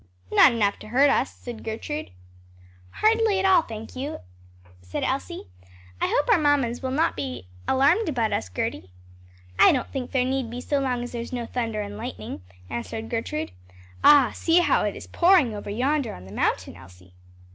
"Not 0.31 0.51
enough 0.51 0.79
to 0.79 0.87
hurt 0.87 1.11
us," 1.11 1.31
said 1.35 1.63
Gertrude. 1.63 2.09
"Hardly 2.89 3.37
at 3.37 3.45
all, 3.45 3.61
thank 3.61 3.95
you," 3.95 4.15
I 4.65 4.69
said 4.81 5.03
Elsie. 5.03 5.43
"I 6.01 6.07
hope 6.07 6.27
our 6.27 6.39
mammas 6.39 6.81
will 6.81 6.89
not 6.89 7.15
be 7.15 7.45
alarmed 7.67 8.09
about 8.09 8.33
us, 8.33 8.49
Gerty." 8.49 8.89
"I 9.59 9.71
don't 9.71 9.91
think 9.93 10.09
they 10.09 10.25
need 10.25 10.49
be 10.49 10.59
so 10.59 10.79
long 10.79 11.03
as 11.03 11.11
there's 11.11 11.31
no 11.31 11.45
thunder 11.45 11.81
and 11.83 11.97
lightning," 11.97 12.41
answered 12.67 13.11
Gertrude. 13.11 13.51
"Ah, 14.03 14.31
see 14.33 14.61
how 14.61 14.85
it 14.85 14.95
is 14.95 15.05
pouring 15.05 15.53
over 15.53 15.69
yonder 15.69 16.15
on 16.15 16.25
the 16.25 16.33
mountain, 16.33 16.75
Elsie!" 16.77 17.13